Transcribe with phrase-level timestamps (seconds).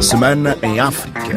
[0.00, 1.34] Semana em África.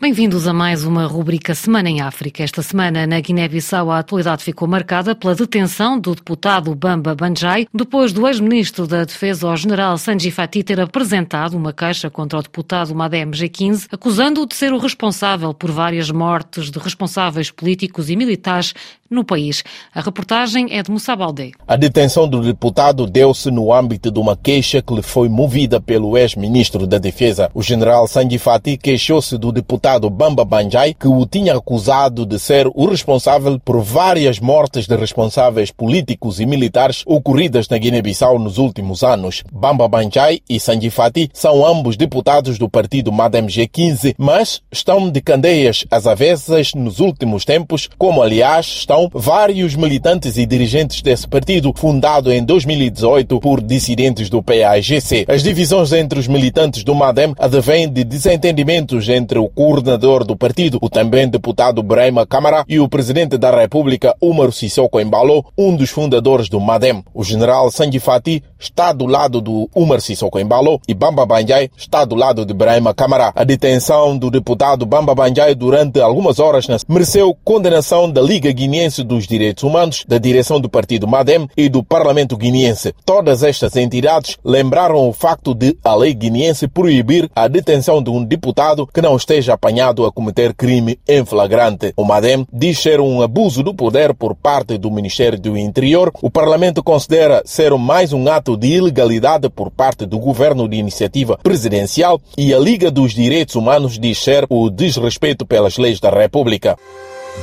[0.00, 2.42] Bem-vindos a mais uma rubrica Semana em África.
[2.42, 8.12] Esta semana, na Guiné-Bissau, a atualidade ficou marcada pela detenção do deputado Bamba Banjai, depois
[8.12, 12.92] do ex-ministro da Defesa, o general Sanji Fati, ter apresentado uma queixa contra o deputado
[12.96, 18.74] Madem G15, acusando-o de ser o responsável por várias mortes de responsáveis políticos e militares
[19.12, 19.62] no país.
[19.94, 21.52] A reportagem é de Moussa Baldé.
[21.68, 26.16] A detenção do deputado deu-se no âmbito de uma queixa que lhe foi movida pelo
[26.16, 27.50] ex-ministro da Defesa.
[27.54, 32.66] O general Sanji Fati queixou-se do deputado Bamba Banjai, que o tinha acusado de ser
[32.74, 39.02] o responsável por várias mortes de responsáveis políticos e militares ocorridas na Guiné-Bissau nos últimos
[39.02, 39.42] anos.
[39.52, 45.20] Bamba Banjai e Sanji Fati são ambos deputados do partido Madem G15, mas estão de
[45.20, 51.72] candeias às avessas nos últimos tempos, como aliás estão vários militantes e dirigentes desse partido,
[51.74, 55.24] fundado em 2018 por dissidentes do PAGC.
[55.28, 60.78] As divisões entre os militantes do MADEM advêm de desentendimentos entre o coordenador do partido,
[60.80, 65.90] o também deputado Brahma Câmara, e o presidente da República, Umar Sissoko Embalo, um dos
[65.90, 67.02] fundadores do MADEM.
[67.14, 72.04] O general Sanji Fati está do lado do Umar Sissoko Embalo e Bamba Banjai está
[72.04, 73.32] do lado de Brahma Câmara.
[73.34, 79.26] A detenção do deputado Bamba Banjai durante algumas horas mereceu condenação da Liga Guineense dos
[79.26, 82.92] Direitos Humanos, da direção do partido MADEM e do Parlamento guineense.
[83.04, 88.24] Todas estas entidades lembraram o facto de a lei guineense proibir a detenção de um
[88.24, 91.92] deputado que não esteja apanhado a cometer crime em flagrante.
[91.96, 96.12] O MADEM diz ser um abuso do poder por parte do Ministério do Interior.
[96.20, 101.38] O Parlamento considera ser mais um ato de ilegalidade por parte do governo de iniciativa
[101.42, 106.76] presidencial e a Liga dos Direitos Humanos diz ser o desrespeito pelas leis da República.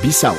[0.02, 0.36] Bissau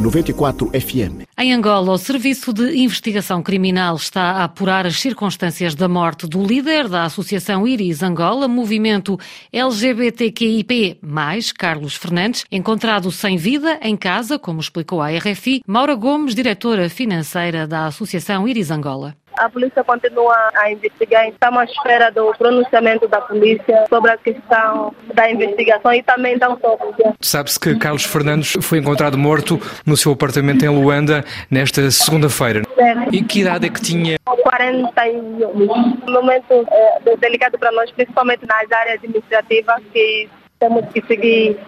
[0.00, 1.24] 94 FM.
[1.38, 6.44] Em Angola, o Serviço de Investigação Criminal está a apurar as circunstâncias da morte do
[6.44, 9.18] líder da Associação Iris Angola, movimento
[9.52, 10.98] LGBTQIP+,
[11.56, 17.66] Carlos Fernandes, encontrado sem vida em casa, como explicou a RFI, Maura Gomes, diretora financeira
[17.66, 19.16] da Associação Iris Angola.
[19.38, 21.28] A polícia continua a investigar.
[21.28, 26.46] Estamos à espera do pronunciamento da polícia sobre a questão da investigação e também da
[26.46, 27.14] autópsia.
[27.20, 32.62] Sabe-se que Carlos Fernandes foi encontrado morto no seu apartamento em Luanda nesta segunda-feira.
[33.12, 34.16] E que idade é que tinha?
[34.24, 35.48] 41.
[35.48, 40.28] Um momento é, delicado para nós, principalmente nas áreas administrativas, que
[40.58, 41.58] temos que seguir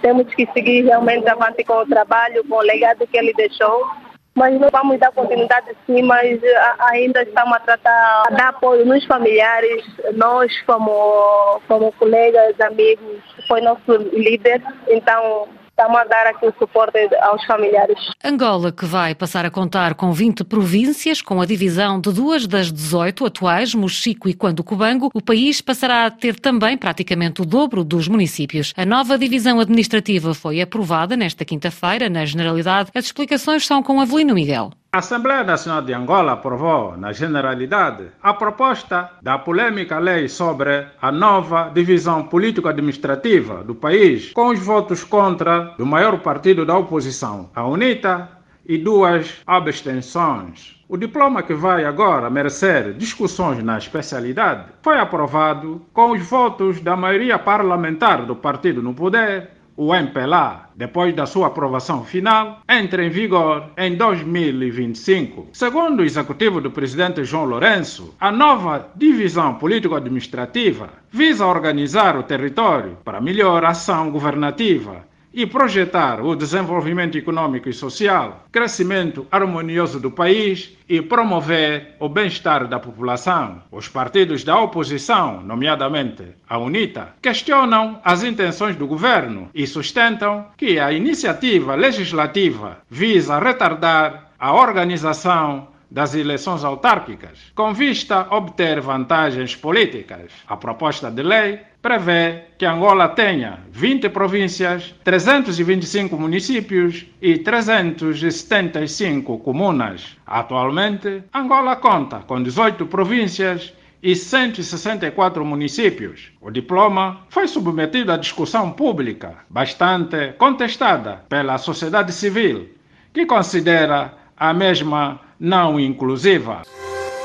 [0.00, 3.84] temos que seguir realmente avante com o trabalho, com o legado que ele deixou
[4.34, 6.40] mas não vamos dar continuidade sim, mas
[6.78, 9.84] ainda estamos a tratar, a dar apoio nos familiares,
[10.14, 15.48] nós como, como colegas, amigos, foi nosso líder, então
[15.84, 17.98] estamos a dar aqui o suporte aos familiares.
[18.24, 22.72] Angola, que vai passar a contar com 20 províncias, com a divisão de duas das
[22.72, 27.84] 18 atuais, Mochico e Quando Cubango, o país passará a ter também praticamente o dobro
[27.84, 28.72] dos municípios.
[28.76, 32.90] A nova divisão administrativa foi aprovada nesta quinta-feira, na Generalidade.
[32.94, 34.70] As explicações são com Avelino Miguel.
[34.94, 41.10] A Assembleia Nacional de Angola aprovou, na generalidade, a proposta da polêmica lei sobre a
[41.10, 47.66] nova divisão político-administrativa do país, com os votos contra do maior partido da oposição, a
[47.66, 48.28] UNITA,
[48.66, 50.80] e duas abstenções.
[50.88, 56.96] O diploma que vai agora merecer discussões na especialidade foi aprovado com os votos da
[56.96, 63.10] maioria parlamentar do partido no poder o MPLA, depois da sua aprovação final, entra em
[63.10, 65.48] vigor em 2025.
[65.52, 72.98] Segundo o executivo do presidente João Lourenço, a nova divisão político-administrativa visa organizar o território
[73.04, 80.76] para melhor ação governativa e projetar o desenvolvimento econômico e social, crescimento harmonioso do país
[80.88, 83.60] e promover o bem-estar da população.
[83.72, 90.78] Os partidos da oposição, nomeadamente a UNITA, questionam as intenções do governo e sustentam que
[90.78, 99.54] a iniciativa legislativa visa retardar a organização das eleições autárquicas, com vista a obter vantagens
[99.54, 100.32] políticas.
[100.46, 110.16] A proposta de lei prevê que Angola tenha 20 províncias, 325 municípios e 375 comunas.
[110.26, 113.72] Atualmente, Angola conta com 18 províncias
[114.04, 116.30] e 164 municípios.
[116.38, 122.68] O diploma foi submetido à discussão pública, bastante contestada pela sociedade civil,
[123.14, 126.62] que considera a mesma não inclusiva.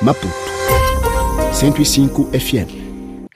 [0.02, 0.34] Maputo
[1.54, 2.89] 105 FM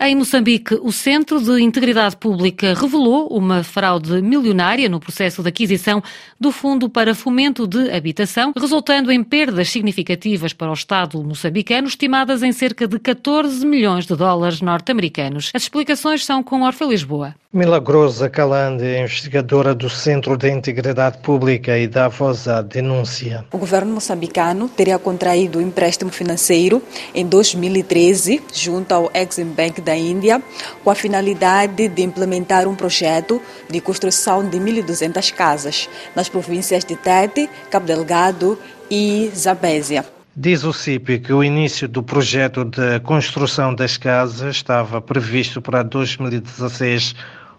[0.06, 6.04] Em Moçambique, o Centro de Integridade Pública revelou uma fraude milionária no processo de aquisição
[6.38, 12.44] do Fundo para Fomento de Habitação, resultando em perdas significativas para o Estado moçambicano, estimadas
[12.44, 15.52] em cerca de 14 milhões de dólares norte-americanos.
[15.54, 17.34] As explicações são com Orfe Lisboa.
[17.54, 23.46] Milagrosa Calande, investigadora do Centro de Integridade Pública e da voz à denúncia.
[23.54, 26.82] O governo moçambicano teria contraído um empréstimo financeiro
[27.14, 30.42] em 2013 junto ao Exim Bank da Índia
[30.84, 36.96] com a finalidade de implementar um projeto de construção de 1.200 casas nas províncias de
[36.96, 38.58] Tete, Cabo Delgado
[38.90, 40.06] e Zambésia.
[40.36, 45.84] Diz o CIP que o início do projeto de construção das casas estava previsto para
[45.84, 47.14] 2016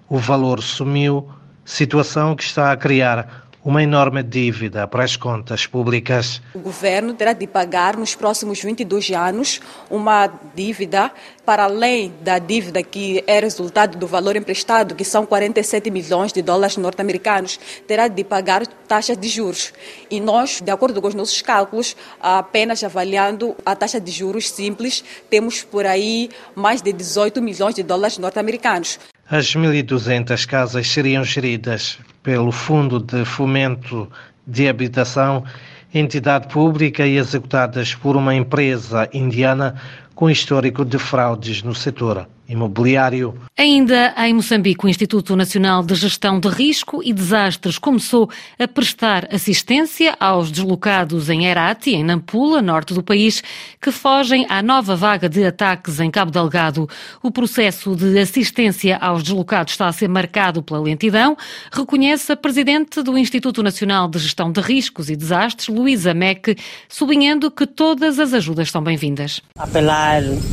[0.09, 1.29] o valor sumiu,
[1.65, 6.43] situação que está a criar uma enorme dívida para as contas públicas.
[6.55, 11.11] O governo terá de pagar nos próximos 22 anos uma dívida
[11.47, 16.43] para além da dívida que é resultado do valor emprestado, que são 47 milhões de
[16.43, 19.73] dólares norte-americanos, terá de pagar taxas de juros.
[20.11, 25.03] E nós, de acordo com os nossos cálculos, apenas avaliando a taxa de juros simples,
[25.31, 28.99] temos por aí mais de 18 milhões de dólares norte-americanos.
[29.27, 34.11] As 1.200 casas seriam geridas pelo Fundo de Fomento
[34.47, 35.45] de Habitação,
[35.93, 39.77] entidade pública e executadas por uma empresa indiana
[40.15, 43.35] com histórico de fraudes no setor imobiliário.
[43.57, 48.29] Ainda em Moçambique, o Instituto Nacional de Gestão de Risco e Desastres começou
[48.59, 53.43] a prestar assistência aos deslocados em Herati, em Nampula, norte do país,
[53.81, 56.89] que fogem à nova vaga de ataques em Cabo Delgado.
[57.23, 61.37] O processo de assistência aos deslocados está a ser marcado pela lentidão,
[61.73, 66.57] reconhece a presidente do Instituto Nacional de Gestão de Riscos e Desastres, Luísa Meck,
[66.89, 69.41] sublinhando que todas as ajudas são bem-vindas.
[69.59, 70.04] Apelar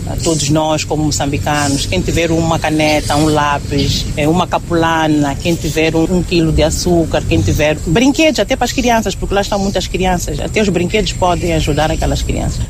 [0.08, 5.56] a todos nós, como moçambicanos, quem tiver uma caneta, um lápis, é, uma capulana, quem
[5.56, 9.42] tiver um, um quilo de açúcar, quem tiver brinquedos até para as crianças, porque lá
[9.42, 12.66] estão muitas crianças, até os brinquedos podem ajudar aquelas crianças.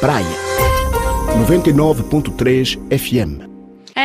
[0.00, 0.26] Praia
[1.46, 3.49] 99.3 FM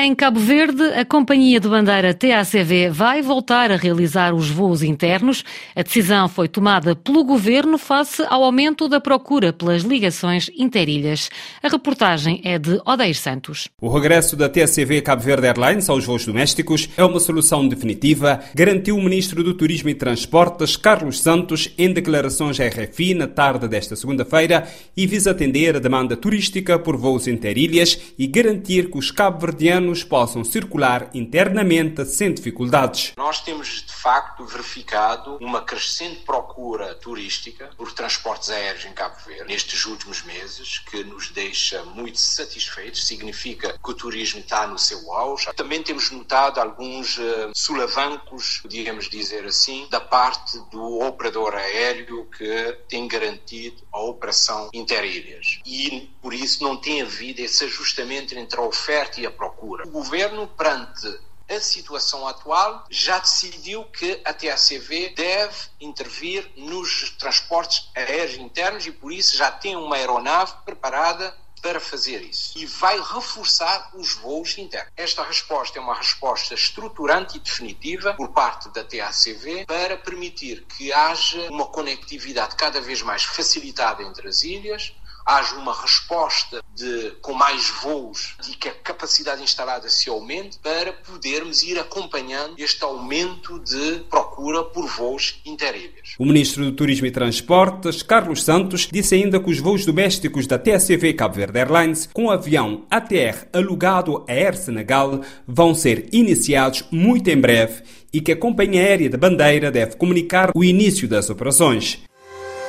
[0.04, 5.44] em Cabo Verde, a companhia de bandeira TACV vai voltar a realizar os voos internos.
[5.76, 11.30] A decisão foi tomada pelo governo face ao aumento da procura pelas ligações interilhas.
[11.62, 13.70] A reportagem é de Odeir Santos.
[13.82, 18.98] O regresso da TACV Cabo Verde Airlines aos voos domésticos é uma solução definitiva, garantiu
[18.98, 23.96] o ministro do Turismo e Transportes, Carlos Santos, em declarações à RFI na tarde desta
[23.96, 29.85] segunda-feira e visa atender a demanda turística por voos interilhas e garantir que os cabo-verdianos
[30.04, 33.14] possam circular internamente sem dificuldades.
[33.18, 39.46] Nós temos de facto verificado uma crescente procura turística por transportes aéreos em Cabo Verde
[39.48, 45.12] nestes últimos meses, que nos deixa muito satisfeitos, significa que o turismo está no seu
[45.14, 45.52] auge.
[45.56, 52.78] Também temos notado alguns uh, solavancos, podíamos dizer assim, da parte do operador aéreo que
[52.88, 55.60] tem garantido a operação interilhas.
[55.66, 59.65] E por isso não tem havido esse ajustamento entre a oferta e a procura.
[59.66, 61.20] O governo, perante
[61.50, 68.92] a situação atual, já decidiu que a TACV deve intervir nos transportes aéreos internos e,
[68.92, 71.36] por isso, já tem uma aeronave preparada
[71.66, 74.92] para fazer isso e vai reforçar os voos internos.
[74.96, 80.94] Esta resposta é uma resposta estruturante e definitiva por parte da TACV para permitir que
[80.94, 84.94] haja uma conectividade cada vez mais facilitada entre as ilhas,
[85.26, 90.94] haja uma resposta de, com mais voos e que a capacidade instalada se aumente para
[90.94, 96.16] podermos ir acompanhando este aumento de procura por voos interilhas.
[96.20, 100.60] O ministro do Turismo e Transportes, Carlos Santos, disse ainda que os voos domésticos da
[100.60, 106.84] TACV Cabo Verde Airlines com o avião ATR alugado à Air Senegal vão ser iniciados
[106.92, 107.84] muito em breve
[108.14, 112.04] e que a companhia aérea da bandeira deve comunicar o início das operações.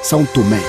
[0.02, 0.60] São Tomé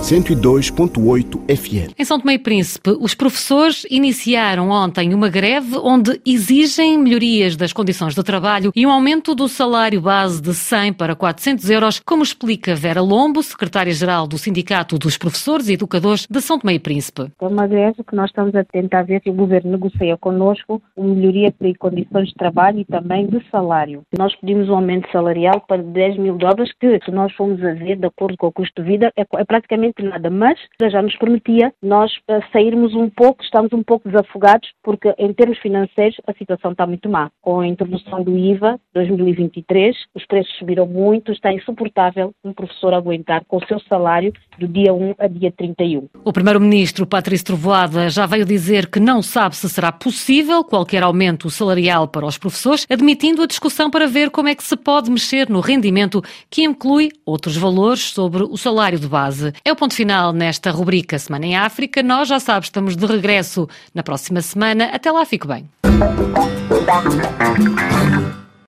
[0.00, 1.94] 102.8 FM.
[1.96, 7.72] Em São Tomé e Príncipe, os professores iniciaram ontem uma greve onde exigem melhorias das
[7.72, 12.22] condições de trabalho e um aumento do salário base de 100 para 400 euros, como
[12.22, 17.30] explica Vera Lombo, secretária-geral do Sindicato dos Professores e Educadores de São Tomé e Príncipe.
[17.40, 21.14] É uma greve que nós estamos a tentar ver se o governo negocia connosco uma
[21.14, 24.02] melhoria de condições de trabalho e também de salário.
[24.18, 27.96] Nós pedimos um aumento salarial para 10 mil dólares, que se nós formos a ver,
[27.96, 30.58] de acordo com o custo de vida, é, é praticamente promete nada, mas
[30.90, 35.58] já nos prometia nós uh, sairmos um pouco, estamos um pouco desafogados, porque em termos
[35.58, 37.30] financeiros a situação está muito má.
[37.40, 43.44] Com a introdução do IVA 2023, os preços subiram muito, está insuportável um professor aguentar
[43.46, 46.08] com o seu salário do dia 1 a dia 31.
[46.24, 51.50] O primeiro-ministro Patrício Trovoada já veio dizer que não sabe se será possível qualquer aumento
[51.50, 55.48] salarial para os professores, admitindo a discussão para ver como é que se pode mexer
[55.48, 59.52] no rendimento, que inclui outros valores sobre o salário de base.
[59.64, 62.02] É o ponto final nesta rubrica Semana em África.
[62.02, 64.90] Nós, já sabes, estamos de regresso na próxima semana.
[64.92, 65.66] Até lá, fique bem.